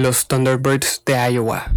[0.00, 1.74] Los Thunderbirds de Iowa.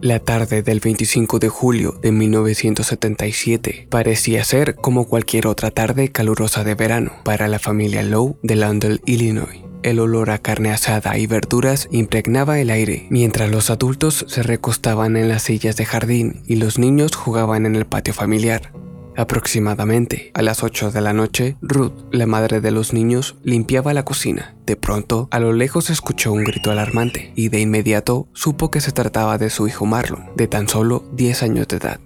[0.00, 6.64] La tarde del 25 de julio de 1977 parecía ser como cualquier otra tarde calurosa
[6.64, 9.60] de verano para la familia Lowe de London, Illinois.
[9.84, 15.16] El olor a carne asada y verduras impregnaba el aire, mientras los adultos se recostaban
[15.16, 18.72] en las sillas de jardín y los niños jugaban en el patio familiar.
[19.16, 24.04] Aproximadamente a las 8 de la noche, Ruth, la madre de los niños, limpiaba la
[24.04, 24.56] cocina.
[24.66, 28.92] De pronto, a lo lejos escuchó un grito alarmante y de inmediato supo que se
[28.92, 32.00] trataba de su hijo Marlon, de tan solo 10 años de edad.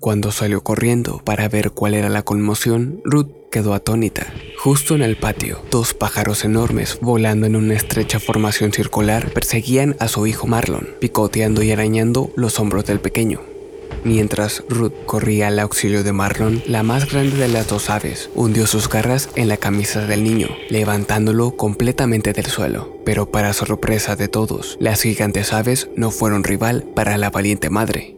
[0.00, 4.26] Cuando salió corriendo para ver cuál era la conmoción, Ruth quedó atónita.
[4.58, 10.08] Justo en el patio, dos pájaros enormes volando en una estrecha formación circular perseguían a
[10.08, 13.53] su hijo Marlon, picoteando y arañando los hombros del pequeño.
[14.02, 18.66] Mientras Ruth corría al auxilio de Marlon, la más grande de las dos aves hundió
[18.66, 22.96] sus garras en la camisa del niño, levantándolo completamente del suelo.
[23.04, 28.16] Pero para sorpresa de todos, las gigantes aves no fueron rival para la valiente madre.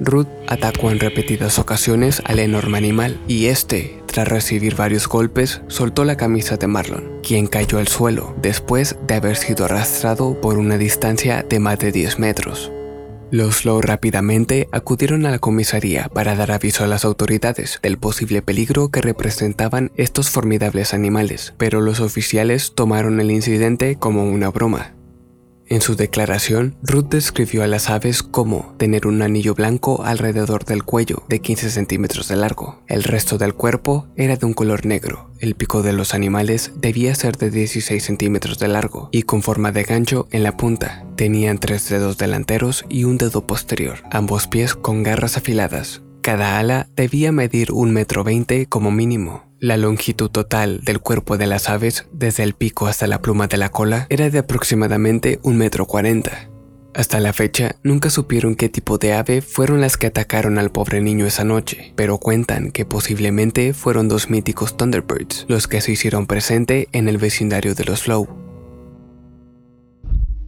[0.00, 6.04] Ruth atacó en repetidas ocasiones al enorme animal y este, tras recibir varios golpes, soltó
[6.04, 10.78] la camisa de Marlon, quien cayó al suelo después de haber sido arrastrado por una
[10.78, 12.72] distancia de más de 10 metros.
[13.30, 18.42] Los Lowe rápidamente acudieron a la comisaría para dar aviso a las autoridades del posible
[18.42, 24.94] peligro que representaban estos formidables animales, pero los oficiales tomaron el incidente como una broma.
[25.70, 30.82] En su declaración, Ruth describió a las aves como tener un anillo blanco alrededor del
[30.82, 32.82] cuello de 15 centímetros de largo.
[32.88, 35.30] El resto del cuerpo era de un color negro.
[35.38, 39.70] El pico de los animales debía ser de 16 centímetros de largo y con forma
[39.70, 41.06] de gancho en la punta.
[41.14, 46.02] Tenían tres dedos delanteros y un dedo posterior, ambos pies con garras afiladas.
[46.20, 49.49] Cada ala debía medir un metro veinte como mínimo.
[49.60, 53.58] La longitud total del cuerpo de las aves, desde el pico hasta la pluma de
[53.58, 56.48] la cola, era de aproximadamente un metro cuarenta.
[56.94, 61.02] Hasta la fecha, nunca supieron qué tipo de ave fueron las que atacaron al pobre
[61.02, 66.26] niño esa noche, pero cuentan que posiblemente fueron dos míticos Thunderbirds los que se hicieron
[66.26, 68.28] presente en el vecindario de los Flow.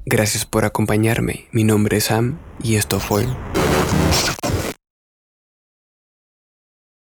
[0.07, 3.27] Gracias por acompañarme, mi nombre es Sam y esto fue